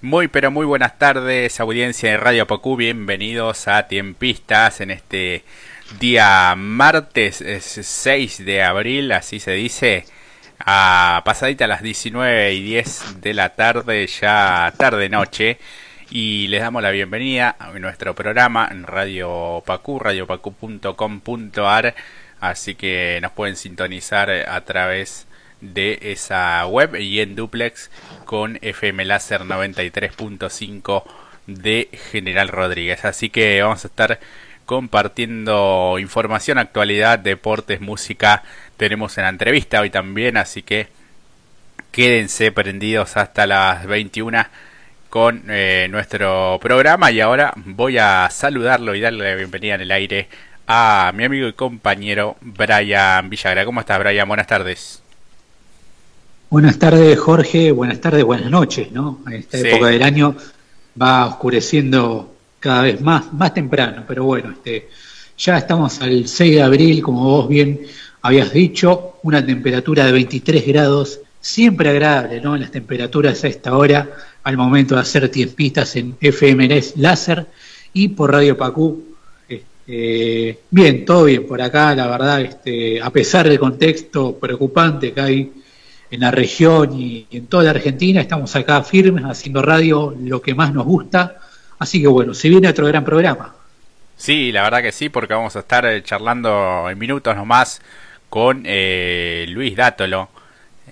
[0.00, 5.42] Muy pero muy buenas tardes audiencia de Radio Pacú, bienvenidos a Tiempistas en este
[5.98, 10.04] día martes 6 de abril, así se dice,
[10.60, 15.58] a pasadita a las 19 y 10 de la tarde, ya tarde noche,
[16.10, 21.96] y les damos la bienvenida a nuestro programa en Radio Pacú, radiopacu.com.ar,
[22.38, 25.26] así que nos pueden sintonizar a través
[25.60, 27.90] esa web y en duplex
[28.24, 31.04] con FM Láser 93.5
[31.46, 33.04] de General Rodríguez.
[33.04, 34.20] Así que vamos a estar
[34.66, 38.42] compartiendo información, actualidad, deportes, música.
[38.76, 40.88] Tenemos en la entrevista hoy también, así que
[41.90, 44.46] quédense prendidos hasta las 21
[45.08, 49.90] con eh, nuestro programa y ahora voy a saludarlo y darle la bienvenida en el
[49.90, 50.28] aire
[50.66, 53.64] a mi amigo y compañero Brian Villagra.
[53.64, 54.28] ¿Cómo estás, Brian?
[54.28, 55.07] Buenas tardes.
[56.50, 57.72] Buenas tardes, Jorge.
[57.72, 59.20] Buenas tardes, buenas noches, ¿no?
[59.26, 60.34] En esta época del año
[61.00, 64.88] va oscureciendo cada vez más, más temprano, pero bueno, este,
[65.36, 67.82] ya estamos al 6 de abril, como vos bien
[68.22, 72.56] habías dicho, una temperatura de 23 grados, siempre agradable, ¿no?
[72.56, 74.08] Las temperaturas a esta hora,
[74.42, 77.46] al momento de hacer tiempistas en FMLS Láser
[77.92, 79.04] y por Radio Pacú.
[79.46, 85.20] Este, bien, todo bien por acá, la verdad, este, a pesar del contexto preocupante que
[85.20, 85.52] hay
[86.10, 88.20] en la región y en toda la Argentina.
[88.20, 91.36] Estamos acá firmes haciendo radio, lo que más nos gusta.
[91.78, 93.54] Así que bueno, se viene otro gran programa.
[94.16, 97.80] Sí, la verdad que sí, porque vamos a estar eh, charlando en minutos nomás
[98.28, 100.28] con eh, Luis Dátolo.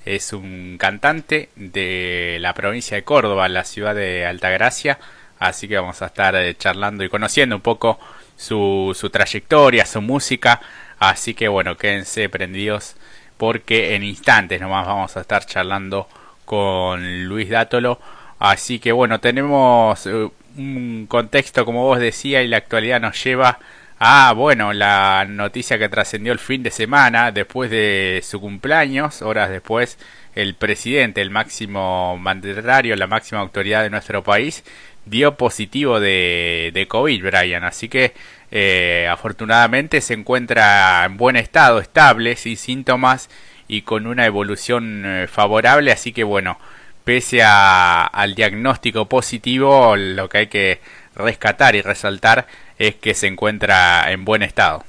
[0.05, 4.99] Es un cantante de la provincia de Córdoba, la ciudad de Altagracia.
[5.41, 7.99] Así que vamos a estar eh, charlando y conociendo un poco
[8.37, 10.61] su, su trayectoria, su música.
[11.01, 12.95] Así que bueno, quédense prendidos
[13.37, 16.09] porque en instantes nomás vamos a estar charlando
[16.45, 18.01] con Luis Dátolo.
[18.39, 23.59] Así que bueno, tenemos eh, un contexto como vos decía y la actualidad nos lleva
[23.99, 29.49] a, bueno, la noticia que trascendió el fin de semana después de su cumpleaños, horas
[29.51, 29.99] después,
[30.35, 34.65] el presidente, el máximo mandatario, la máxima autoridad de nuestro país,
[35.07, 37.65] dio positivo de, de COVID, Brian.
[37.65, 38.13] Así que
[38.51, 43.29] eh, afortunadamente se encuentra en buen estado, estable, sin síntomas
[43.69, 45.93] y con una evolución eh, favorable.
[45.93, 46.59] Así que bueno,
[47.05, 50.81] pese al diagnóstico positivo, lo que hay que
[51.15, 52.47] rescatar y resaltar
[52.79, 54.85] es que se encuentra en buen estado.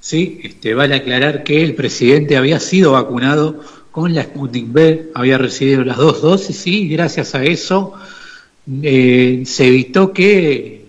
[0.00, 5.36] Sí, este, vale aclarar que el presidente había sido vacunado con la Sputnik B, había
[5.36, 7.94] recibido las dos dosis y gracias a eso
[8.82, 10.79] eh, se evitó que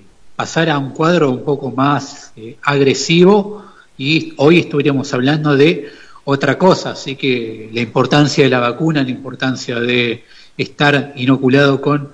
[0.41, 3.63] pasar a un cuadro un poco más eh, agresivo
[3.95, 5.91] y hoy estuviéramos hablando de
[6.23, 10.23] otra cosa, así que la importancia de la vacuna, la importancia de
[10.57, 12.09] estar inoculado con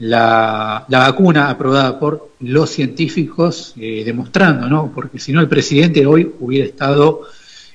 [0.00, 4.92] la, vacuna aprobada por los científicos, eh, demostrando, ¿no?
[4.94, 7.22] Porque si no, el presidente hoy hubiera estado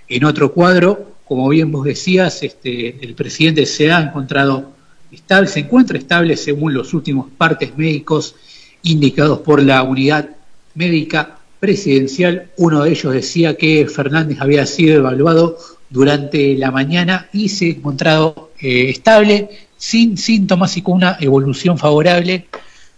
[0.07, 1.13] en otro cuadro.
[1.25, 4.73] Como bien vos decías, este, el presidente se ha encontrado
[5.11, 8.35] estable, se encuentra estable según los últimos partes médicos
[8.83, 10.29] indicados por la unidad
[10.75, 12.51] médica presidencial.
[12.57, 15.57] Uno de ellos decía que Fernández había sido evaluado
[15.89, 21.77] durante la mañana y se ha encontrado eh, estable, sin síntomas y con una evolución
[21.77, 22.45] favorable,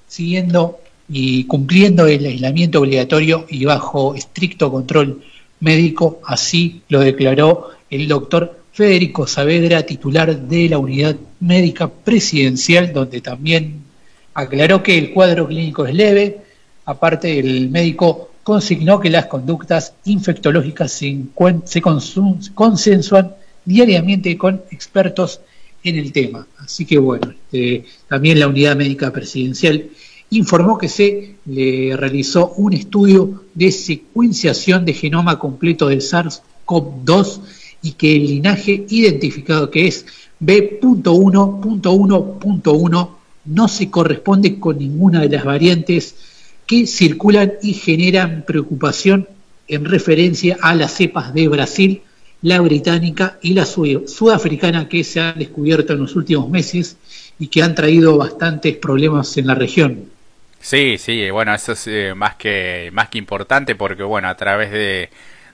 [0.08, 5.22] siguiendo y cumpliendo el aislamiento obligatorio y bajo estricto control
[5.60, 6.22] médico.
[6.26, 13.89] Así lo declaró el doctor Federico Saavedra, titular de la unidad médica presidencial, donde también
[14.40, 16.42] aclaró que el cuadro clínico es leve,
[16.86, 21.18] aparte el médico consignó que las conductas infectológicas se,
[21.66, 23.36] se consensuan
[23.66, 25.42] diariamente con expertos
[25.84, 26.48] en el tema.
[26.58, 29.90] Así que bueno, este, también la unidad médica presidencial
[30.32, 37.42] informó que se le realizó un estudio de secuenciación de genoma completo del SARS-CoV-2
[37.82, 40.06] y que el linaje identificado que es
[40.40, 46.16] B.1.1.1 no se corresponde con ninguna de las variantes
[46.66, 49.28] que circulan y generan preocupación
[49.68, 52.02] en referencia a las cepas de Brasil,
[52.42, 56.98] la británica y la sudafricana que se han descubierto en los últimos meses
[57.38, 60.06] y que han traído bastantes problemas en la región.
[60.60, 64.72] Sí, sí, bueno, eso es eh, más que más que importante porque bueno, a través
[64.72, 65.10] de,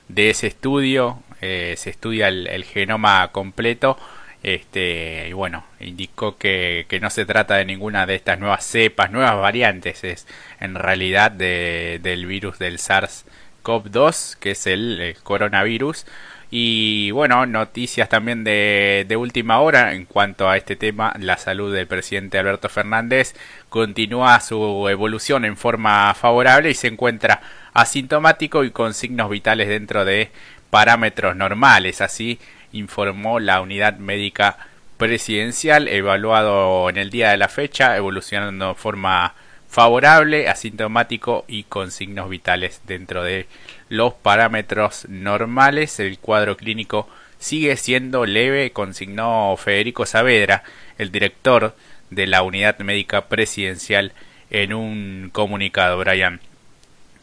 [0.10, 3.98] de ese estudio eh, se estudia el genoma completo
[4.46, 9.10] este, y bueno, indicó que, que, no se trata de ninguna de estas nuevas cepas,
[9.10, 10.28] nuevas variantes, es
[10.60, 16.06] en realidad de, del virus del SARS-CoV-2, que es el, coronavirus.
[16.52, 21.74] Y bueno, noticias también de, de, última hora en cuanto a este tema, la salud
[21.74, 23.34] del presidente Alberto Fernández
[23.70, 27.42] continúa su evolución en forma favorable y se encuentra
[27.74, 30.30] asintomático y con signos vitales dentro de
[30.70, 32.38] parámetros normales, así
[32.76, 34.58] informó la unidad médica
[34.98, 39.34] presidencial evaluado en el día de la fecha, evolucionando de forma
[39.68, 43.48] favorable, asintomático y con signos vitales dentro de
[43.90, 46.00] los parámetros normales.
[46.00, 50.64] El cuadro clínico sigue siendo leve, consignó Federico Saavedra,
[50.98, 51.76] el director
[52.10, 54.14] de la unidad médica presidencial,
[54.50, 56.40] en un comunicado, Brian.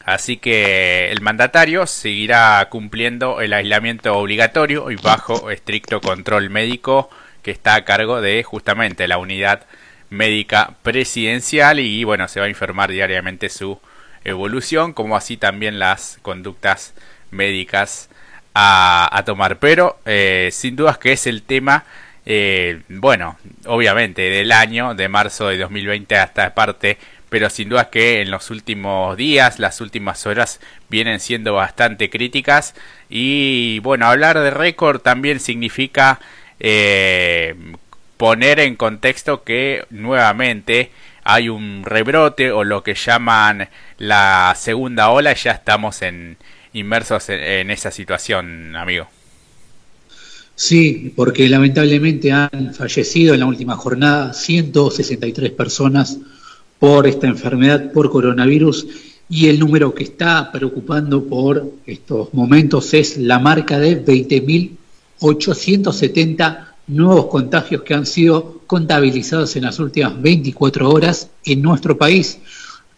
[0.05, 7.09] Así que el mandatario seguirá cumpliendo el aislamiento obligatorio y bajo estricto control médico
[7.41, 9.65] que está a cargo de justamente la unidad
[10.09, 13.79] médica presidencial y bueno, se va a informar diariamente su
[14.23, 16.93] evolución, como así también las conductas
[17.31, 18.09] médicas
[18.53, 19.59] a, tomar.
[19.59, 21.85] Pero eh, sin dudas que es el tema,
[22.25, 26.97] eh, bueno, obviamente del año, de marzo de 2020 hasta parte,
[27.33, 32.75] pero sin dudas que en los últimos días, las últimas horas vienen siendo bastante críticas
[33.09, 36.19] y bueno, hablar de récord también significa
[36.59, 37.55] eh,
[38.17, 40.91] poner en contexto que nuevamente
[41.23, 46.37] hay un rebrote o lo que llaman la segunda ola y ya estamos en,
[46.73, 49.07] inmersos en, esa situación, amigo.
[50.53, 56.19] Sí, porque lamentablemente han fallecido en la última jornada 163 personas
[56.83, 58.85] por esta enfermedad, por coronavirus,
[59.29, 67.27] y el número que está preocupando por estos momentos es la marca de 20.870 nuevos
[67.27, 72.39] contagios que han sido contabilizados en las últimas 24 horas en nuestro país,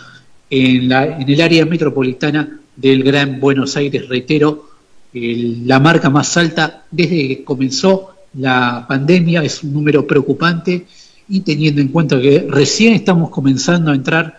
[0.50, 4.70] en, en el área metropolitana del Gran Buenos Aires, reitero,
[5.14, 10.86] la marca más alta desde que comenzó la pandemia, es un número preocupante
[11.28, 14.38] y teniendo en cuenta que recién estamos comenzando a entrar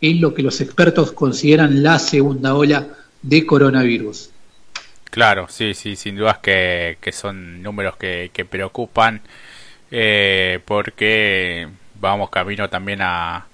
[0.00, 2.88] en lo que los expertos consideran la segunda ola
[3.22, 4.30] de coronavirus.
[5.04, 9.22] Claro, sí, sí, sin dudas que, son números que, preocupan
[9.90, 11.68] eh, porque
[12.00, 13.46] vamos camino también a,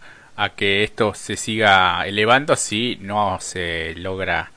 [0.56, 4.50] que esto se siga elevando si no se logra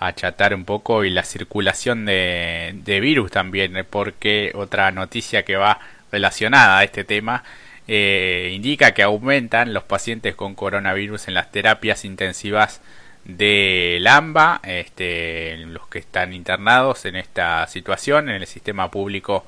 [0.00, 5.56] achatar un poco y la circulación de, de virus también, eh, porque otra noticia que
[5.56, 5.78] va
[6.10, 7.44] relacionada a este tema
[7.86, 12.82] eh, indica que aumentan los pacientes con coronavirus en las terapias intensivas
[13.24, 19.44] de LAMBA, este, los que están internados en esta situación en el sistema público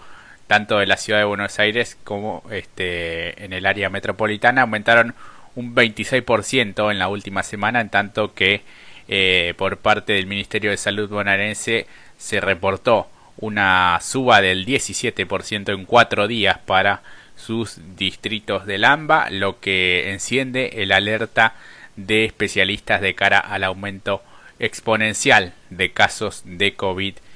[0.51, 5.15] tanto de la ciudad de Buenos Aires como este, en el área metropolitana aumentaron
[5.55, 8.63] un 26% en la última semana, en tanto que
[9.07, 11.87] eh, por parte del Ministerio de Salud bonaerense
[12.19, 17.03] se reportó una suba del 17% en cuatro días para
[17.37, 21.55] sus distritos de Lamba, lo que enciende el alerta
[21.95, 24.21] de especialistas de cara al aumento
[24.59, 27.30] exponencial de casos de COVID-19.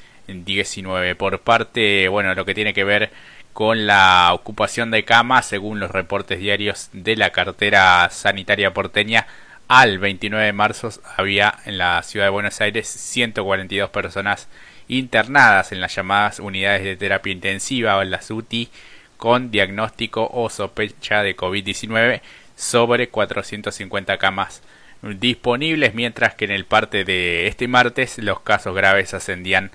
[1.18, 3.10] Por parte, bueno, lo que tiene que ver
[3.52, 9.26] con la ocupación de camas, según los reportes diarios de la cartera sanitaria porteña,
[9.68, 14.48] al 29 de marzo había en la ciudad de Buenos Aires 142 personas
[14.88, 18.68] internadas en las llamadas unidades de terapia intensiva o en las UTI
[19.16, 22.20] con diagnóstico o sospecha de COVID-19
[22.56, 24.62] sobre 450 camas
[25.02, 29.70] disponibles, mientras que en el parte de este martes los casos graves ascendían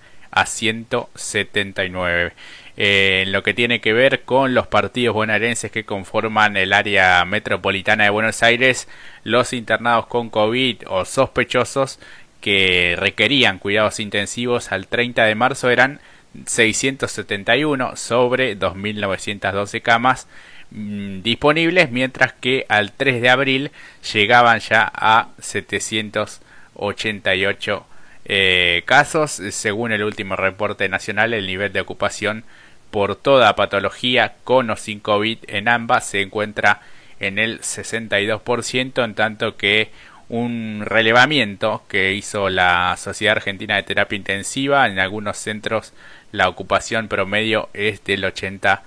[0.45, 2.33] 179
[2.81, 8.05] en lo que tiene que ver con los partidos bonaerenses que conforman el área metropolitana
[8.05, 8.87] de Buenos Aires,
[9.25, 11.99] los internados con COVID o sospechosos
[12.39, 15.99] que requerían cuidados intensivos al 30 de marzo eran
[16.45, 20.29] 671 sobre 2.912 camas
[20.71, 23.71] mm, disponibles, mientras que al 3 de abril
[24.13, 27.85] llegaban ya a 788
[28.29, 29.41] eh, casos.
[29.51, 32.45] Según el último reporte nacional, el nivel de ocupación
[32.91, 36.81] por toda patología con o sin COVID en ambas se encuentra
[37.19, 39.91] en el 62%, en tanto que
[40.29, 45.93] un relevamiento que hizo la Sociedad Argentina de Terapia Intensiva en algunos centros
[46.31, 48.79] la ocupación promedio es del 80%.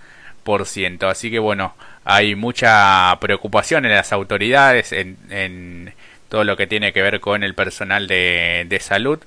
[1.11, 5.95] Así que bueno, hay mucha preocupación en las autoridades, en, en
[6.33, 9.21] todo lo que tiene que ver con el personal de, de salud.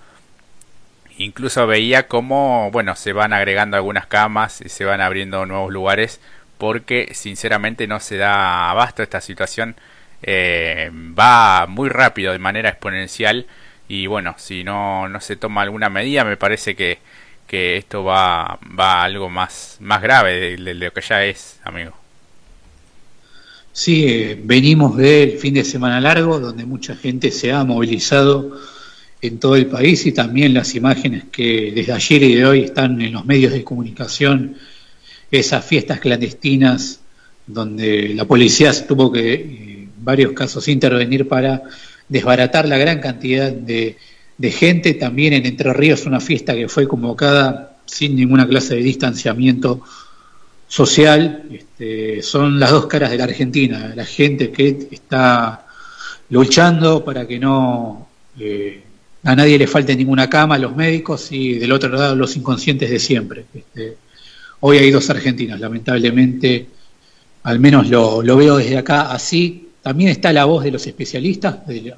[1.20, 6.20] Incluso veía cómo, bueno, se van agregando algunas camas y se van abriendo nuevos lugares
[6.58, 9.76] porque sinceramente no se da abasto esta situación.
[10.24, 13.46] Eh, va muy rápido de manera exponencial
[13.88, 16.98] y bueno, si no, no se toma alguna medida me parece que,
[17.46, 22.05] que esto va, va a algo más, más grave de, lo que ya es, amigo.
[23.76, 28.58] Sí, eh, venimos del fin de semana largo, donde mucha gente se ha movilizado
[29.22, 33.02] en todo el país y también las imágenes que desde ayer y de hoy están
[33.02, 34.56] en los medios de comunicación,
[35.30, 37.02] esas fiestas clandestinas
[37.46, 41.64] donde la policía tuvo que, en eh, varios casos, intervenir para
[42.08, 43.98] desbaratar la gran cantidad de
[44.38, 48.82] de gente, también en Entre Ríos una fiesta que fue convocada sin ninguna clase de
[48.82, 49.82] distanciamiento
[50.68, 55.66] social, este, son las dos caras de la Argentina, la gente que está
[56.30, 58.08] luchando para que no
[58.40, 58.84] eh,
[59.24, 63.00] a nadie le falte ninguna cama, los médicos y del otro lado los inconscientes de
[63.00, 63.46] siempre.
[63.54, 63.98] Este,
[64.60, 66.68] hoy hay dos argentinos, lamentablemente,
[67.44, 69.70] al menos lo, lo, veo desde acá así.
[69.82, 71.98] También está la voz de los especialistas de la,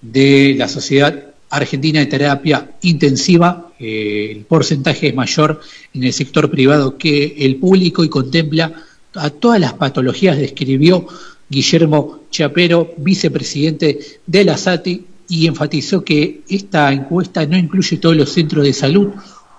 [0.00, 5.60] de la sociedad Argentina de terapia intensiva, eh, el porcentaje es mayor
[5.94, 8.72] en el sector privado que el público y contempla
[9.14, 11.06] a todas las patologías, describió
[11.48, 18.32] Guillermo Chapero, vicepresidente de la SATI, y enfatizó que esta encuesta no incluye todos los
[18.32, 19.08] centros de salud,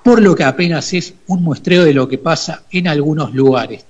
[0.04, 3.86] por lo que apenas es un muestreo de lo que pasa en algunos lugares.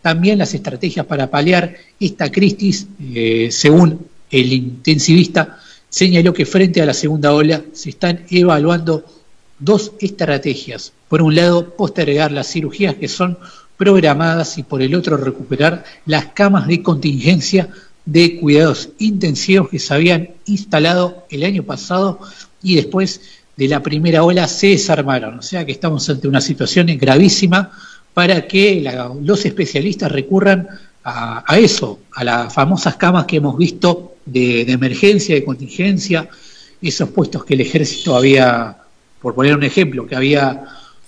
[0.00, 5.58] También las estrategias para paliar esta crisis, eh, según el intensivista,
[5.90, 9.04] señaló que frente a la segunda ola se están evaluando
[9.58, 10.92] dos estrategias.
[11.08, 13.36] Por un lado, postergar las cirugías que son
[13.76, 17.68] programadas y por el otro recuperar las camas de contingencia
[18.04, 22.20] de cuidados intensivos que se habían instalado el año pasado
[22.62, 23.20] y después
[23.56, 25.38] de la primera ola se desarmaron.
[25.38, 27.72] O sea que estamos ante una situación gravísima
[28.14, 28.84] para que
[29.22, 30.68] los especialistas recurran
[31.04, 36.28] a, eso, a las famosas camas que hemos visto de, emergencia, de contingencia,
[36.80, 38.76] esos puestos que el ejército había,
[39.20, 40.64] por poner un ejemplo, que había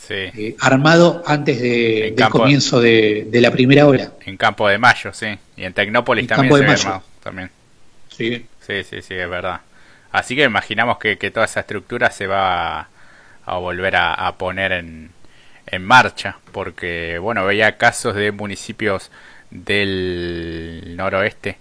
[0.08, 4.12] eh, armado antes de, del comienzo de, la primera hora.
[4.24, 5.26] En Campo de Mayo, sí.
[5.56, 6.82] Y en Tecnópolis también se Mayo.
[6.82, 7.02] armado.
[7.22, 7.50] También.
[8.08, 8.46] Sí.
[8.66, 9.60] sí, sí, sí, es verdad.
[10.10, 12.88] Así que imaginamos que, toda esa estructura se va
[13.46, 15.10] a, volver a, poner en,
[15.66, 19.10] en marcha, porque, bueno, veía casos de municipios
[19.50, 21.58] del noroeste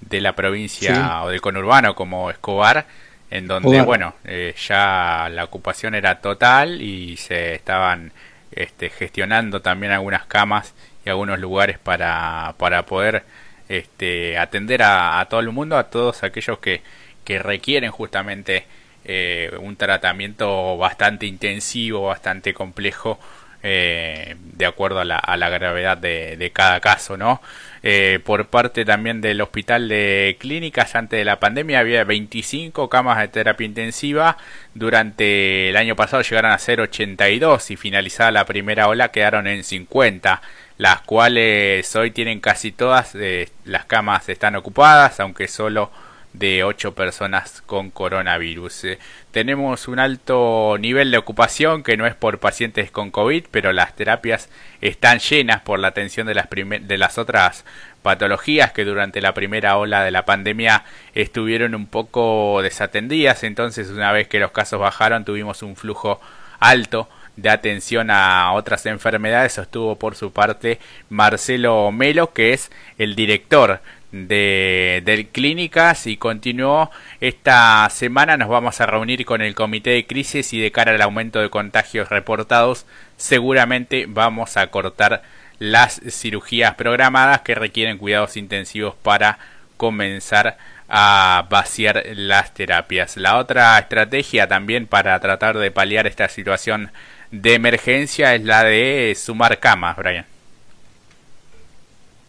[0.00, 2.86] de la provincia o del conurbano como Escobar,
[3.30, 8.12] en donde, bueno, eh, ya la ocupación era total y se estaban
[8.50, 13.24] este, gestionando también algunas camas y algunos lugares para, para poder
[13.68, 16.82] este, atender a, todo el mundo, a todos aquellos que,
[17.24, 18.66] que requieren justamente
[19.04, 23.20] eh, un tratamiento bastante intensivo, bastante complejo
[23.62, 27.40] eh, de acuerdo a la, a la gravedad de, de, cada caso, ¿no?
[27.82, 33.18] Eh, por parte también del Hospital de Clínicas, antes de la pandemia había 25 camas
[33.18, 34.36] de terapia intensiva,
[34.74, 39.64] durante el año pasado llegaron a ser 82 y finalizada la primera ola quedaron en
[39.64, 40.42] 50
[40.80, 45.90] las cuales hoy tienen casi todas eh, las camas están ocupadas, aunque solo
[46.32, 48.84] de 8 personas con coronavirus.
[48.84, 48.98] Eh,
[49.30, 53.94] tenemos un alto nivel de ocupación que no es por pacientes con COVID, pero las
[53.96, 54.48] terapias
[54.80, 57.64] están llenas por la atención de las, de las otras
[58.02, 60.84] patologías que durante la primera ola de la pandemia
[61.14, 63.44] estuvieron un poco desatendidas.
[63.44, 66.20] Entonces, una vez que los casos bajaron, tuvimos un flujo
[66.58, 73.14] alto de atención a otras enfermedades, sostuvo por su parte Marcelo Melo, que es el
[73.14, 73.80] director
[74.12, 76.90] de, del Clínicas y continuó
[77.20, 81.02] esta semana nos vamos a reunir con el comité de crisis y de cara al
[81.02, 82.86] aumento de contagios reportados
[83.16, 85.22] seguramente vamos a cortar
[85.58, 89.38] las cirugías programadas que requieren cuidados intensivos para
[89.76, 90.56] comenzar
[90.88, 93.16] a vaciar las terapias.
[93.16, 96.90] La otra estrategia también para tratar de paliar esta situación
[97.30, 100.26] de emergencia es la de sumar camas, Brian.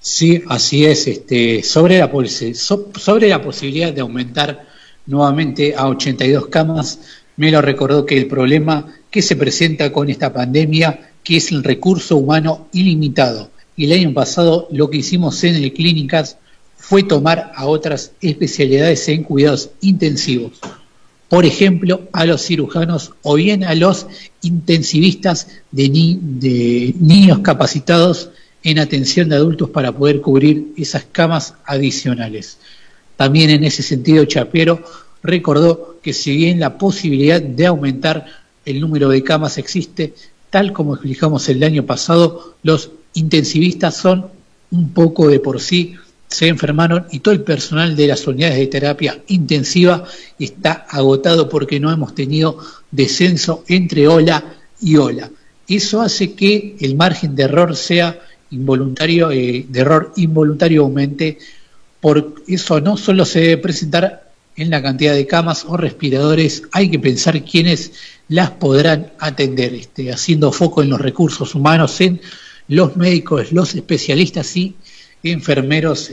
[0.02, 1.08] Sí, así es.
[1.08, 2.12] Este, sobre, la,
[2.96, 4.66] sobre la posibilidad de aumentar
[5.06, 7.00] nuevamente a 82 camas,
[7.38, 12.18] Melo recordó que el problema que se presenta con esta pandemia, que es el recurso
[12.18, 13.52] humano ilimitado.
[13.78, 16.38] Y el año pasado lo que hicimos en el clínicas
[16.78, 20.54] fue tomar a otras especialidades en cuidados intensivos,
[21.30, 24.08] por ejemplo, a los cirujanos o bien a los
[24.42, 25.90] intensivistas de
[27.00, 28.32] niños capacitados
[28.64, 32.58] en atención de adultos para poder cubrir esas camas adicionales.
[33.18, 34.84] También en ese sentido, Chapero
[35.24, 38.26] recordó que si bien la posibilidad de aumentar
[38.66, 40.14] el número de camas existe,
[40.50, 44.28] tal como explicamos el año pasado, los intensivistas son
[44.72, 45.96] un poco de por sí
[46.32, 50.06] se enfermaron y todo el personal de las unidades de terapia intensiva
[50.40, 52.58] está agotado porque no hemos tenido
[52.90, 55.30] descenso entre ola y ola.
[55.68, 58.18] Eso hace que el margen de error sea
[58.52, 61.38] involuntario, eh, de error involuntario aumente.
[62.00, 66.90] Por eso no solo se debe presentar en la cantidad de camas o respiradores, hay
[66.90, 67.94] que pensar quiénes
[68.28, 72.22] las podrán atender, este, haciendo foco en los recursos humanos, en
[72.68, 74.76] los médicos, los especialistas y
[75.24, 76.12] enfermeros.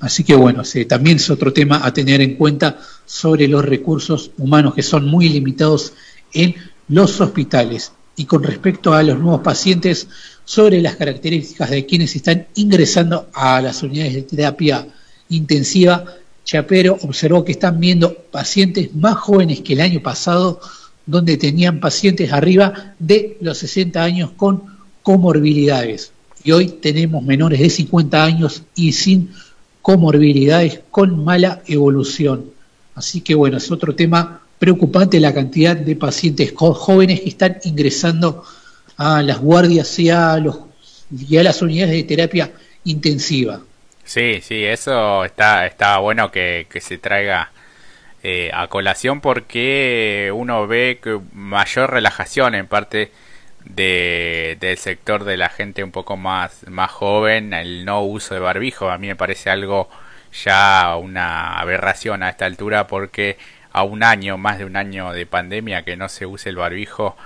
[0.00, 4.74] así que bueno, también es otro tema a tener en cuenta sobre los recursos humanos
[4.74, 5.92] que son muy limitados
[6.32, 6.54] en
[6.88, 7.92] los hospitales.
[8.16, 10.08] Y con respecto a los nuevos pacientes,
[10.44, 14.86] sobre las características de quienes están ingresando a las unidades de terapia
[15.28, 16.04] intensiva,
[16.44, 20.60] Chapero observó que están viendo pacientes más jóvenes que el año pasado,
[21.06, 24.62] donde tenían pacientes arriba de los 60 años con
[25.02, 26.12] comorbilidades
[26.44, 29.30] y hoy tenemos menores de 50 años y sin
[29.80, 32.46] comorbilidades con mala evolución.
[32.94, 38.44] Así que bueno, es otro tema preocupante la cantidad de pacientes jóvenes que están ingresando
[38.44, 38.61] a
[38.98, 40.58] las guardias y a, los,
[41.10, 42.52] y a las unidades de terapia
[42.84, 43.60] intensiva.
[44.04, 47.50] Sí, sí, eso está, está bueno que, que se traiga
[48.22, 53.10] eh, a colación porque uno ve que mayor relajación en parte
[53.64, 58.40] de, del sector de la gente un poco más, más joven, el no uso de
[58.40, 58.90] barbijo.
[58.90, 59.88] A mí me parece algo
[60.44, 63.38] ya una aberración a esta altura porque
[63.72, 67.16] a un año, más de un año de pandemia que no se use el barbijo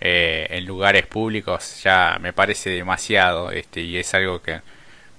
[0.00, 4.60] eh, en lugares públicos ya me parece demasiado este y es algo que,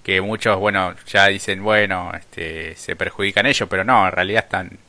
[0.03, 4.79] que muchos bueno ya dicen bueno este se perjudican ellos pero no en realidad están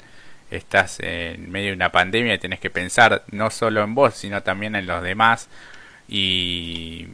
[0.51, 4.43] estás en medio de una pandemia y tienes que pensar no solo en vos sino
[4.43, 5.49] también en los demás
[6.09, 7.09] y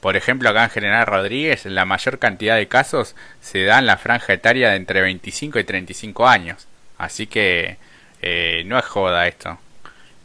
[0.00, 3.98] por ejemplo acá en General Rodríguez la mayor cantidad de casos se da en la
[3.98, 6.66] franja etaria de entre 25 y 35 años.
[6.98, 7.76] Así que
[8.22, 9.58] eh, no es joda esto.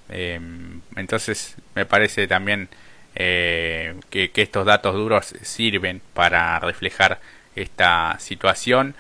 [0.10, 2.70] Em, entonces me parece también
[3.16, 7.20] eh, que, estos datos duros sirven para reflejar
[7.56, 8.96] esta situación.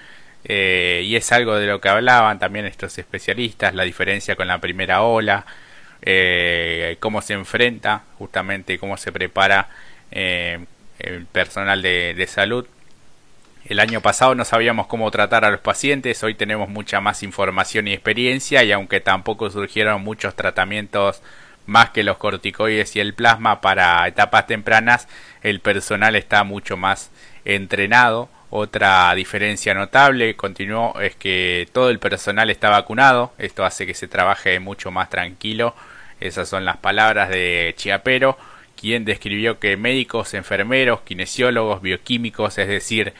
[0.45, 4.59] Eh, y es algo de lo que hablaban también estos especialistas, la diferencia con la
[4.59, 5.45] primera ola,
[6.01, 9.69] eh, cómo se enfrenta, justamente cómo se prepara
[10.11, 10.59] eh,
[10.99, 12.65] el personal de, salud.
[13.65, 17.87] El año pasado no sabíamos cómo tratar a los pacientes, hoy tenemos mucha más información
[17.87, 21.21] y experiencia y aunque tampoco surgieron muchos tratamientos
[21.65, 25.07] más que los corticoides y el plasma para etapas tempranas,
[25.41, 27.11] el personal está mucho más
[27.45, 28.29] entrenado.
[28.49, 34.07] Otra diferencia notable, continuó, es que todo el personal está vacunado, esto hace que se
[34.07, 35.73] trabaje mucho más tranquilo
[36.23, 38.37] esas son las palabras de Chiapero,
[38.79, 43.13] quien describió que médicos, enfermeros, kinesiólogos, bioquímicos, es decir,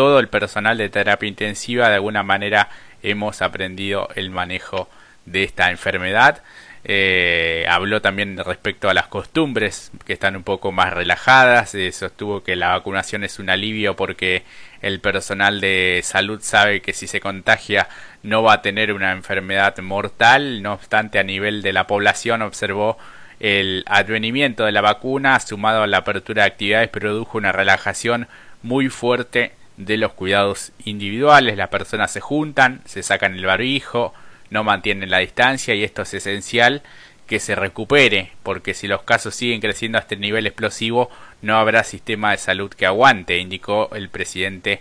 [0.00, 2.70] todo el personal de terapia intensiva, de alguna manera
[3.02, 4.88] hemos aprendido el manejo
[5.26, 6.42] de esta enfermedad.
[6.84, 11.74] Eh, habló también respecto a las costumbres que están un poco más relajadas.
[11.74, 14.44] Eh, sostuvo que la vacunación es un alivio porque
[14.80, 17.86] el personal de salud sabe que si se contagia
[18.22, 22.96] no va a tener una enfermedad mortal, no obstante a nivel de la población observó
[23.38, 28.28] el advenimiento de la vacuna sumado a la apertura de actividades produjo una relajación
[28.62, 34.12] muy fuerte de los cuidados individuales, las personas se juntan, se sacan el barbijo,
[34.50, 36.82] no mantienen la distancia y esto es esencial
[37.26, 41.10] que se recupere, porque si los casos siguen creciendo a este nivel explosivo,
[41.42, 44.80] no habrá sistema de salud que aguante, indicó el presidente,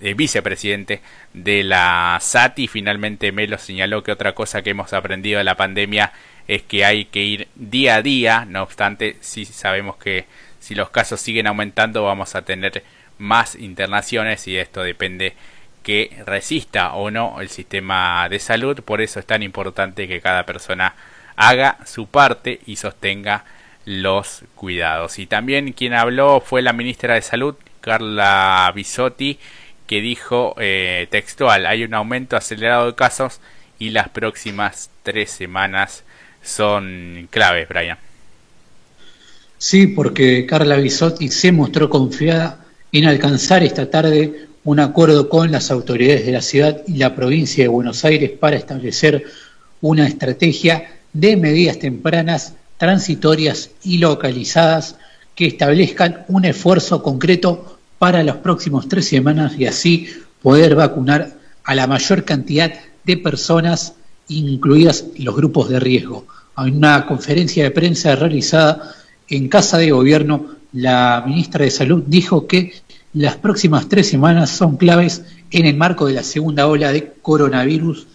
[0.00, 1.02] el vicepresidente
[1.34, 2.68] de la SATI.
[2.68, 6.12] Finalmente Melo señaló que otra cosa que hemos aprendido de la pandemia
[6.46, 10.24] es que hay que ir día a día, no obstante, sí sabemos que
[10.60, 12.84] si los casos siguen aumentando vamos a tener
[13.18, 15.34] más internaciones y esto depende
[15.82, 20.44] que resista o no el sistema de salud, por eso es tan importante que cada
[20.44, 20.94] persona
[21.36, 23.44] haga su parte y sostenga
[23.84, 25.18] los cuidados.
[25.18, 29.38] Y también quien habló fue la ministra de Salud, Carla Bisotti,
[29.86, 33.40] que dijo eh, textual, hay un aumento acelerado de casos
[33.78, 36.04] y las próximas tres semanas
[36.42, 37.98] son claves, Brian.
[39.56, 45.70] Sí, porque Carla Bisotti se mostró confiada en alcanzar esta tarde un acuerdo con las
[45.70, 49.24] autoridades de la ciudad y la provincia de Buenos Aires para establecer
[49.80, 54.96] una estrategia de medidas tempranas, transitorias y localizadas
[55.34, 60.08] que establezcan un esfuerzo concreto para las próximas tres semanas y así
[60.42, 61.32] poder vacunar
[61.64, 62.72] a la mayor cantidad
[63.04, 63.94] de personas,
[64.28, 66.26] incluidas los grupos de riesgo.
[66.56, 68.94] En una conferencia de prensa realizada
[69.28, 72.72] en Casa de Gobierno, la ministra de Salud dijo que
[73.14, 78.06] las próximas tres semanas son claves en el marco de la segunda ola de coronavirus,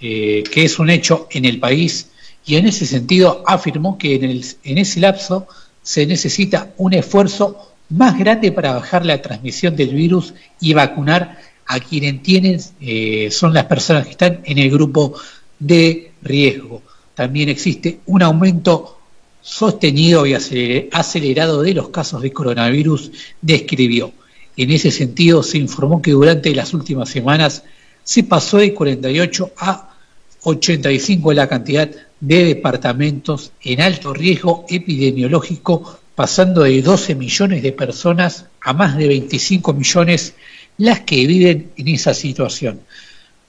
[0.00, 2.10] eh, que es un hecho en el país,
[2.44, 4.14] y en ese sentido afirmó que
[4.62, 5.46] en, ese lapso
[5.82, 11.80] se necesita un esfuerzo más grande para bajar la transmisión del virus y vacunar a
[11.80, 15.14] quienes tienen, eh, son las personas que están en el grupo
[15.58, 16.82] de riesgo.
[17.14, 18.97] También existe un aumento
[19.40, 24.12] sostenido y acelerado de los casos de coronavirus, describió.
[24.56, 27.62] En ese sentido, se informó que durante las últimas semanas
[28.02, 29.94] se pasó de 48 a
[30.42, 38.46] 85 la cantidad de departamentos en alto riesgo epidemiológico, pasando de 12 millones de personas
[38.60, 40.34] a más de 25 millones
[40.78, 42.80] las que viven en esa situación.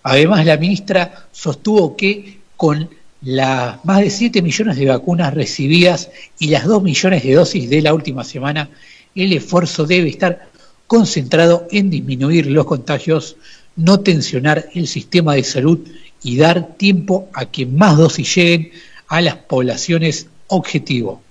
[0.03, 2.89] Además, la ministra sostuvo que con
[3.21, 7.81] las más de 7 millones de vacunas recibidas y las 2 millones de dosis de
[7.81, 8.69] la última semana,
[9.15, 10.47] el esfuerzo debe estar
[10.87, 13.35] concentrado en disminuir los contagios,
[13.75, 15.79] no tensionar el sistema de salud
[16.23, 18.71] y dar tiempo a que más dosis lleguen
[19.07, 21.21] a las poblaciones objetivo.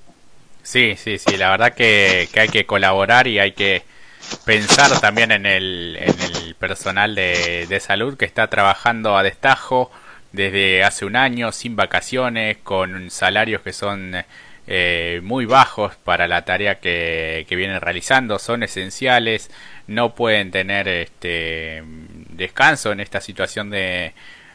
[0.62, 3.82] Sí, sí, sí, la verdad que, hay que colaborar y hay que
[4.44, 9.90] pensar también en el, en el personal de, de salud que está trabajando a destajo
[10.32, 14.14] desde hace un año, sin vacaciones, con salarios que son
[14.66, 19.50] eh, muy bajos para la tarea que, que, vienen realizando, son esenciales,
[19.86, 21.82] no pueden tener este
[22.30, 24.12] descanso en esta situación de,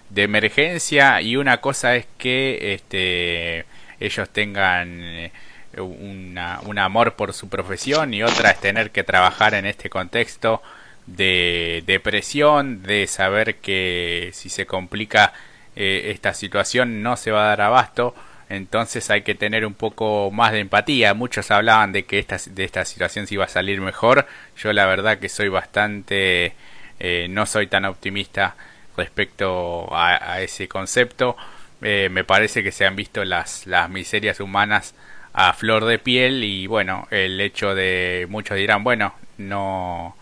[0.10, 3.66] de emergencia y una cosa es que este,
[4.00, 5.32] ellos tengan eh,
[5.78, 10.62] una, un amor por su profesión y otra es tener que trabajar en este contexto
[11.08, 15.34] de depresión, de saber que si se complica
[15.76, 18.14] eh, esta situación no se va a dar abasto,
[18.50, 21.14] entonces hay que tener un poco más de empatía.
[21.14, 24.28] Muchos hablaban de que esta, de esta situación se iba a salir mejor.
[24.58, 26.54] Yo la verdad que soy bastante,
[27.00, 28.56] eh, no soy tan optimista
[28.96, 31.36] respecto a, ese concepto.
[31.82, 34.94] Eh, me parece que se han visto las, las miserias humanas
[35.34, 40.16] a flor de piel y bueno, el hecho de muchos dirán, bueno, no,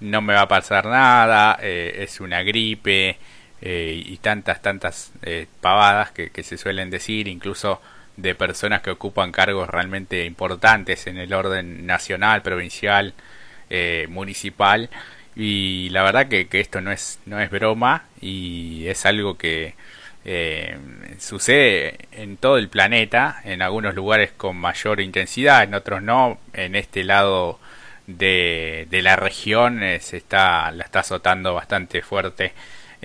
[0.00, 3.18] no me va a pasar nada, es una gripe,
[3.60, 7.80] eh, y tantas, tantas eh, pavadas que, se suelen decir, incluso
[8.16, 13.14] de personas que ocupan cargos realmente importantes en el orden nacional, provincial,
[13.70, 14.90] eh, municipal.
[15.36, 19.74] Y la verdad que, que, esto no es, no es broma y es algo que
[21.18, 26.38] sucede en todo el planeta, en algunos lugares con mayor intensidad, en otros no.
[26.54, 27.58] En este lado
[28.06, 32.52] de, de la región se está, la está azotando bastante fuerte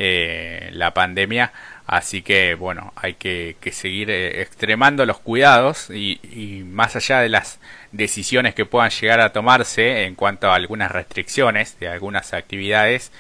[0.02, 1.52] eh, la pandemia.
[1.86, 7.60] Así que bueno, hay que, seguir eh, extremando los cuidados y, más allá de las
[7.92, 13.12] decisiones que puedan llegar a tomarse en cuanto a algunas restricciones de algunas actividades,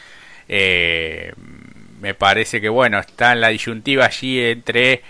[0.47, 1.33] eh,
[1.99, 5.03] me parece que bueno, está en la disyuntiva allí entre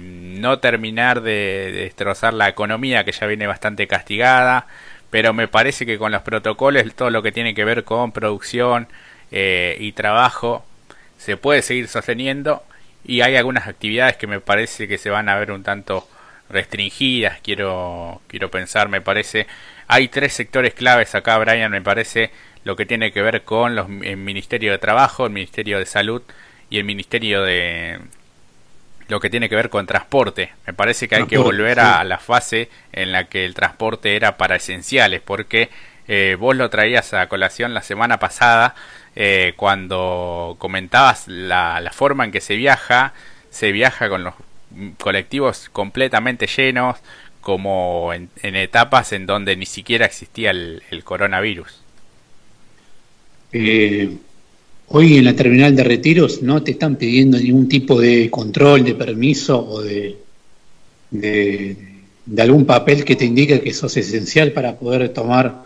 [0.00, 4.66] no terminar de, destrozar la economía que ya viene bastante castigada,
[5.10, 8.88] pero me parece que con los protocolos, todo lo que tiene que ver con producción,
[9.36, 10.64] eh, y trabajo
[11.18, 12.62] se puede seguir sosteniendo
[13.04, 16.08] y hay algunas actividades que me parece que se van a ver un tanto
[16.48, 19.48] restringidas, quiero, quiero pensar, me parece.
[19.88, 22.30] Hay tres sectores claves acá, Brian, me parece,
[22.62, 26.22] lo que tiene que ver con los, el Ministerio de Trabajo, el Ministerio de Salud
[26.70, 27.98] y el Ministerio de
[29.08, 30.52] lo que tiene que ver con transporte.
[30.64, 34.36] Me parece que hay que volver a, la fase en la que el transporte era
[34.36, 35.70] para esenciales, porque
[36.06, 38.74] eh, vos lo traías a colación la semana pasada
[39.16, 43.14] eh, cuando comentabas la, la, forma en que se viaja,
[43.50, 44.34] se viaja con los
[44.98, 46.96] colectivos completamente llenos,
[47.40, 51.80] como en, etapas en donde ni siquiera existía el, coronavirus.
[53.52, 54.10] Eh,
[54.88, 58.94] hoy en la terminal de retiros no te están pidiendo ningún tipo de control, de
[58.94, 60.16] permiso o de,
[61.10, 61.76] de,
[62.24, 65.63] de algún papel que te indique que sos esencial para poder tomar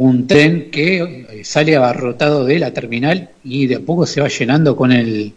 [0.00, 4.28] un tren que eh, sale abarrotado de la terminal y de a poco se va
[4.28, 5.34] llenando con el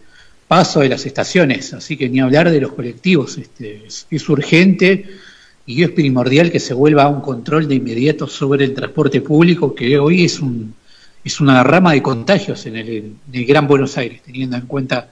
[0.47, 3.37] paso de las estaciones, así que ni hablar de los colectivos.
[3.37, 5.05] Este, es, urgente
[5.65, 9.75] y es primordial que se vuelva a un control de inmediato sobre el transporte público,
[9.75, 10.73] que hoy es, un,
[11.25, 15.09] es una rama de contagios en el, en el Gran Buenos Aires, teniendo en cuenta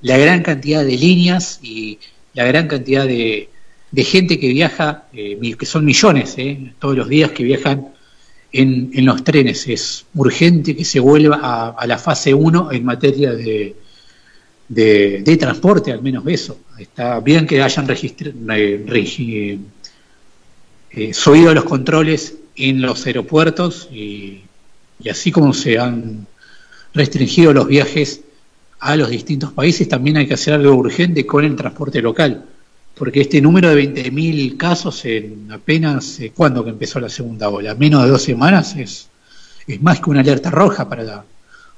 [0.00, 2.00] la gran cantidad de líneas y
[2.34, 3.48] la gran cantidad de,
[3.94, 7.91] gente que viaja, eh, que son millones, eh, todos los días que viajan
[8.52, 9.66] en, en, los trenes.
[9.68, 13.74] Es urgente que se vuelva a, la fase 1 en materia de,
[14.68, 16.58] de, transporte, al menos eso.
[16.78, 19.58] Está bien que hayan eh,
[20.90, 24.42] eh, subido los controles en los aeropuertos y
[25.10, 26.26] así como se han
[26.94, 28.20] restringido los viajes
[28.80, 32.44] a los distintos países, también hay que hacer algo urgente con el transporte local
[32.94, 37.74] porque este número de 20.000 casos en apenas, eh, ¿cuándo que empezó la segunda ola?
[37.74, 39.08] Menos de dos semanas es,
[39.66, 41.24] es más que una alerta roja para,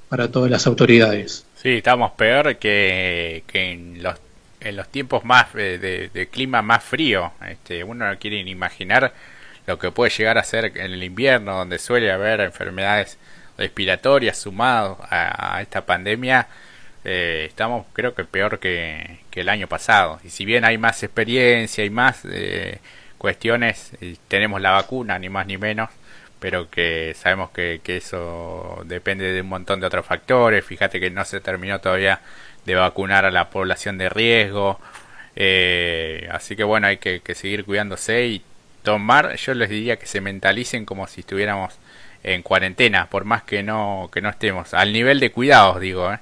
[0.09, 1.47] para todas las autoridades.
[1.55, 4.17] Sí, estamos peor que, que en, los,
[4.61, 7.33] en los tiempos más eh, de, clima más frío.
[7.49, 9.13] Este, uno no quiere ni imaginar
[9.67, 13.17] lo que puede llegar a ser en el invierno, donde suele haber enfermedades
[13.57, 16.49] respiratorias sumadas a esta pandemia
[17.05, 20.21] eh, estamos creo que peor que, el año pasado.
[20.25, 22.79] Y si bien hay más experiencia y más eh,
[23.19, 23.93] cuestiones,
[24.29, 25.91] tenemos la vacuna, ni más ni menos,
[26.41, 30.65] pero que sabemos que, eso depende de un montón de otros factores.
[30.65, 32.21] Fíjate que no se terminó todavía
[32.65, 34.81] de vacunar a la población de riesgo.
[35.37, 38.43] Eh, así que bueno, hay que, que, seguir cuidándose y
[38.83, 41.75] tomar, yo les diría que se mentalicen como si estuviéramos
[42.23, 44.75] en cuarentena, por más que no, que no estemos.
[44.75, 46.19] Al nivel de cuidados, digo, ¿eh?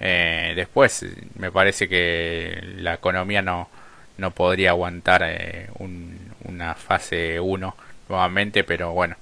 [0.00, 1.04] Eh, después
[1.36, 3.68] me parece que la economía no,
[4.16, 5.68] no podría aguantar eh,
[6.44, 7.76] una fase 1
[8.08, 9.16] nuevamente, pero bueno,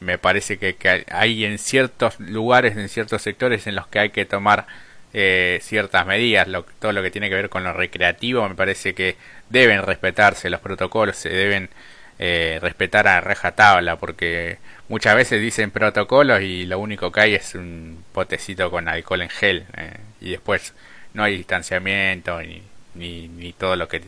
[0.00, 4.24] me parece que, hay en ciertos lugares, en ciertos sectores en los que hay que
[4.24, 4.66] tomar
[5.12, 6.46] eh, ciertas medidas,
[6.78, 9.16] todo lo que tiene que ver con lo recreativo, me parece que
[9.50, 11.70] deben respetarse los protocolos, se deben
[12.18, 17.34] eh, respetar a reja tabla, porque muchas veces dicen protocolos y lo único que hay
[17.34, 20.74] es un potecito con alcohol en gel eh, y después
[21.14, 22.62] no hay distanciamiento ni,
[22.94, 24.02] ni, todo lo que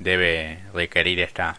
[0.00, 1.58] debe requerir esta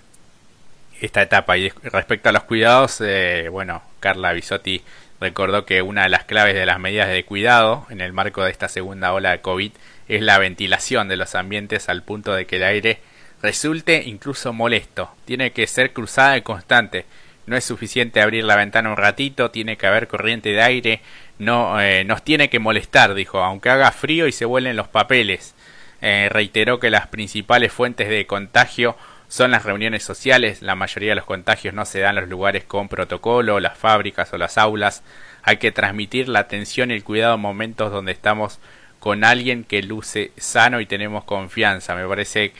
[0.99, 1.57] esta etapa.
[1.57, 4.83] Y respecto a los cuidados eh, bueno Carla Bisotti
[5.21, 8.51] recordó que una de las claves de las medidas de cuidado en el marco de
[8.51, 9.71] esta segunda ola de COVID
[10.09, 12.99] es la ventilación de los ambientes al punto de que el aire
[13.41, 15.11] resulte incluso molesto.
[15.25, 17.05] Tiene que ser cruzada y constante.
[17.45, 21.01] No es suficiente abrir la ventana un ratito, tiene que haber corriente de aire.
[21.39, 25.55] No eh, nos tiene que molestar, dijo, aunque haga frío y se vuelen los papeles.
[26.01, 28.97] Eh, reiteró que las principales fuentes de contagio
[29.29, 30.61] son las reuniones sociales.
[30.61, 34.31] La mayoría de los contagios no se dan en los lugares con protocolo, las fábricas
[34.33, 35.03] o las aulas.
[35.43, 38.59] Hay que transmitir la atención y el cuidado en momentos donde estamos
[38.99, 41.95] con alguien que luce sano y tenemos confianza.
[41.95, 42.53] Me parece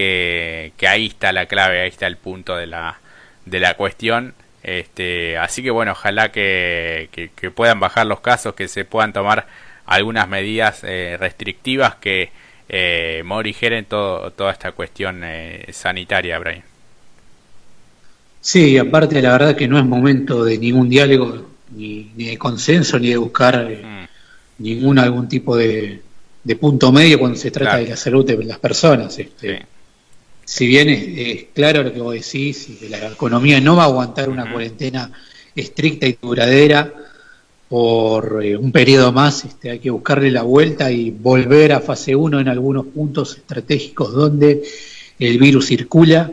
[0.00, 2.98] ahí está la clave, ahí está el punto de la,
[3.44, 4.34] de la cuestión.
[4.62, 9.46] Este, así que bueno, ojalá que, que, puedan bajar los casos, que se puedan tomar
[9.86, 12.30] algunas medidas eh, restrictivas que
[12.68, 16.64] eh, morigeren todo, toda esta cuestión eh, sanitaria, Brian.
[18.40, 22.98] Sí, aparte la verdad que no es momento de ningún diálogo, ni, ni de consenso,
[22.98, 24.62] ni de buscar mm.
[24.64, 26.02] ningún algún tipo de,
[26.42, 29.16] de, punto medio cuando se trata de la salud de las personas.
[29.18, 29.64] Este
[30.46, 33.86] si bien es, claro lo que vos decís, y que la economía no va a
[33.86, 35.10] aguantar una cuarentena
[35.54, 36.92] estricta y duradera
[37.68, 42.14] por eh, un periodo más, este, hay que buscarle la vuelta y volver a fase
[42.14, 44.62] 1 en algunos puntos estratégicos donde
[45.18, 46.30] el virus circula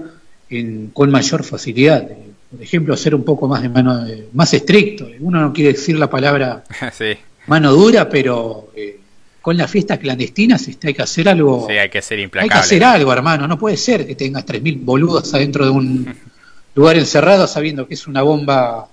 [0.93, 2.07] con mayor facilidad.
[2.51, 5.09] Por ejemplo, ser un poco más de mano, más estricto.
[5.19, 6.63] Uno no quiere decir la palabra
[7.47, 8.99] mano dura, pero eh,
[9.43, 11.67] con las fiestas clandestinas este, hay que hacer algo.
[11.67, 12.53] Sí, hay que ser implacable.
[12.53, 13.45] Hay que hacer algo, hermano.
[13.45, 16.15] No puede ser que tengas 3.000 boludos adentro de un
[16.75, 18.87] lugar encerrado sabiendo que es una bomba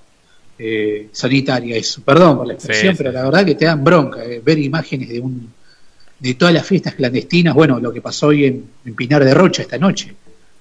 [0.58, 1.76] eh, sanitaria.
[1.76, 5.08] Eso, perdón por la expresión, pero la verdad que te dan bronca eh, ver imágenes
[5.08, 5.52] de un
[6.18, 7.54] de todas las fiestas clandestinas.
[7.54, 10.12] Bueno, lo que pasó hoy en, Pinar de Rocha esta noche.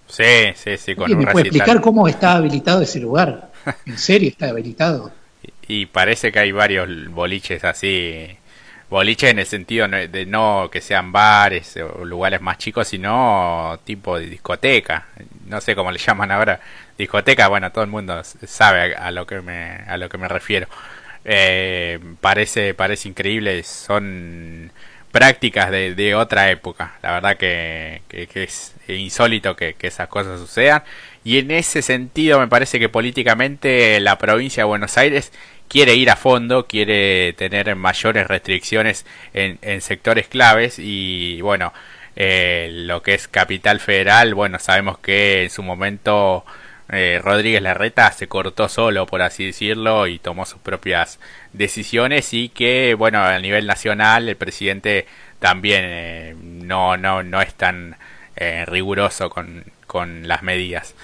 [0.08, 0.94] Sí, sí, sí.
[0.94, 3.52] Con ¿Me puede explicar cómo está habilitado ese lugar?
[3.88, 5.12] ¿En serio está habilitado?
[5.68, 8.28] y parece que hay varios boliches así
[8.90, 14.18] boliche en el sentido de no que sean bares o lugares más chicos, sino tipo
[14.18, 15.08] de discoteca.
[15.46, 16.60] No sé cómo le llaman ahora.
[16.98, 20.68] Discoteca, bueno, todo el mundo sabe a, lo que me a lo que me refiero.
[21.26, 24.72] Eh, parece parece increíble, son
[25.12, 26.96] prácticas de, otra época.
[27.02, 30.84] La verdad que, que, es insólito que, que esas cosas sucedan.
[31.24, 35.32] Y en ese sentido me parece que políticamente la provincia de Buenos Aires
[35.70, 41.74] quiere ir a fondo, quiere tener mayores restricciones en, sectores claves y bueno,
[42.18, 46.46] eh, lo que es Capital Federal, bueno, sabemos que en su momento
[46.92, 51.20] eh, Rodríguez Larreta se cortó solo, por así decirlo, y tomó sus propias
[51.54, 55.06] decisiones y que, bueno, a nivel nacional el presidente
[55.40, 57.98] también eh, no, no, no es tan
[58.36, 60.96] eh, riguroso con, con las medidas.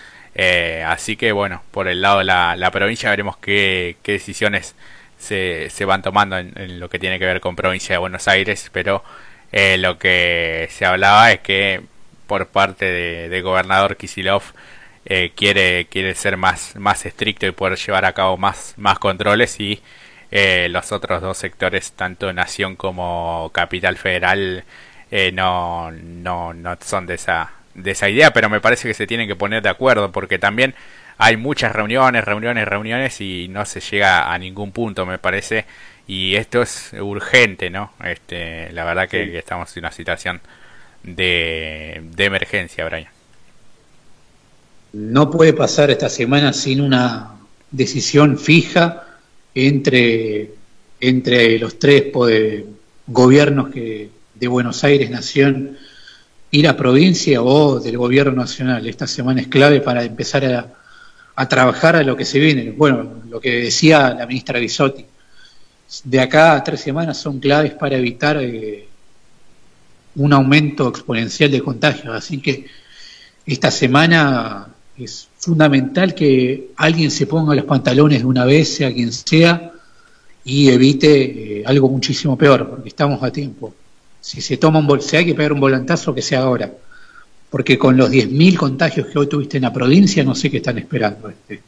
[0.86, 4.76] Así que, bueno, por el lado de la, la provincia veremos qué, qué decisiones
[5.17, 8.69] se, se van tomando en, lo que tiene que ver con provincia de Buenos Aires,
[8.74, 9.04] pero
[9.78, 11.82] lo que se hablaba es que
[12.28, 14.43] por parte de, de gobernador Kisilov
[15.06, 19.60] eh, quiere, quiere ser más, más estricto y poder llevar a cabo más, más controles
[19.60, 19.82] y
[20.32, 24.65] eh, los otros dos sectores, tanto Nación como Capital Federal,
[25.12, 29.08] eh, no, no, no son de esa, de esa idea, pero me parece que se
[29.08, 30.76] tienen que poner de acuerdo porque también
[31.18, 35.66] hay muchas reuniones, reuniones, reuniones y no se llega a ningún punto, me parece.
[36.08, 37.94] Y esto es urgente, ¿no?
[38.04, 40.42] Este, la verdad que, estamos en una situación
[41.04, 43.16] de, de emergencia, Brian
[44.96, 47.32] no puede pasar esta semana sin una
[47.70, 49.04] decisión fija
[49.54, 50.52] entre,
[51.02, 52.06] entre los tres
[53.06, 55.78] gobiernos que, de Buenos Aires, Nación
[56.56, 58.88] y la provincia o del gobierno nacional.
[58.88, 60.74] Esta semana es clave para empezar a,
[61.36, 62.72] a trabajar a lo que se viene.
[62.72, 65.06] Bueno, lo que decía la ministra Bisotti,
[66.06, 68.88] de acá a tres semanas son claves para evitar eh,
[70.15, 72.15] un aumento exponencial de contagios.
[72.15, 72.68] Así que
[73.46, 79.12] esta semana es fundamental que alguien se ponga los pantalones de una vez, sea quien
[79.12, 79.74] sea,
[80.46, 83.74] y evite eh, algo muchísimo peor, porque estamos a tiempo.
[84.26, 86.74] Si se toma un si hay que pegar un volantazo, que sea ahora.
[87.52, 90.80] Porque con los 10.000 contagios que hoy tuviste en la provincia, no sé qué están
[90.80, 91.30] esperando.
[91.30, 91.62] Este.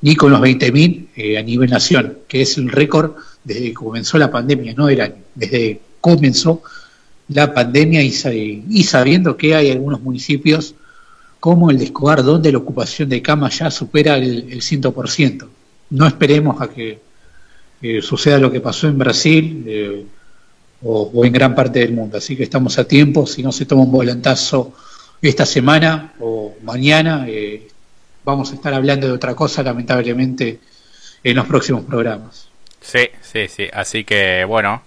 [0.00, 3.12] Ni con los 20.000 eh, a nivel nación, que es el récord
[3.44, 6.60] desde que comenzó la pandemia, no era desde que comenzó
[7.28, 8.10] la pandemia y,
[8.82, 10.74] sabiendo que hay algunos municipios
[11.38, 15.46] como el de Escobar, donde la ocupación de camas ya supera el, el 100%.
[15.90, 16.98] No esperemos a que
[18.02, 20.06] suceda lo que pasó en Brasil eh,
[20.86, 22.18] o, en gran parte del mundo.
[22.18, 23.26] Así que estamos a tiempo.
[23.26, 24.74] Si no se toma un volantazo
[25.20, 27.68] esta semana o mañana, eh,
[28.24, 30.60] vamos a estar hablando de otra cosa, lamentablemente,
[31.22, 32.48] en los próximos programas.
[32.80, 33.68] Sí, sí, sí.
[33.72, 34.82] Así que, bueno,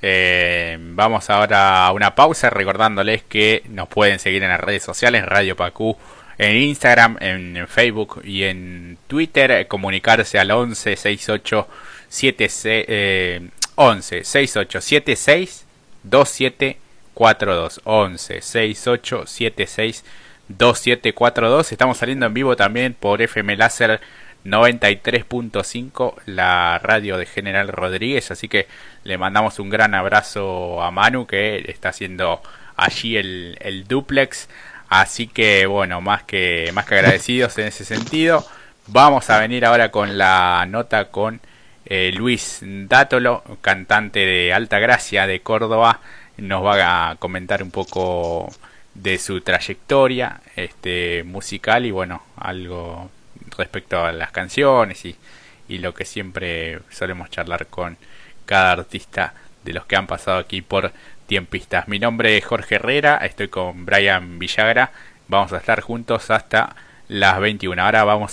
[0.00, 5.26] eh, vamos ahora a una pausa recordándoles que nos pueden seguir en las redes sociales,
[5.26, 5.96] Radio Pacú,
[6.38, 11.68] en Instagram, en Facebook y en Twitter, comunicarse al 11 68
[12.08, 15.66] 76 eh, 11 68 76
[16.02, 20.04] 2742 11 68 76
[20.48, 24.00] 2742 estamos saliendo en vivo también por FM Láser
[24.44, 28.30] 93.5 la radio de General Rodríguez.
[28.30, 28.66] Así que
[29.04, 32.42] le mandamos un gran abrazo a Manu que está haciendo
[32.76, 34.48] allí el, el duplex.
[34.88, 38.44] Así que bueno más que más que agradecidos en ese sentido.
[38.88, 41.40] Vamos a venir ahora con la nota con
[41.86, 46.00] eh, Luis Dátolo cantante de Alta Gracia de Córdoba
[46.36, 48.50] nos va a comentar un poco
[48.94, 53.10] de su trayectoria este musical y bueno algo
[53.56, 55.16] respecto a las canciones y,
[55.68, 57.96] y lo que siempre solemos charlar con
[58.46, 60.92] cada artista de los que han pasado aquí por
[61.26, 61.88] Tiempistas.
[61.88, 64.92] Mi nombre es Jorge Herrera, estoy con Brian Villagra,
[65.28, 66.76] vamos a estar juntos hasta
[67.08, 67.82] las 21.
[67.82, 68.30] Ahora vamos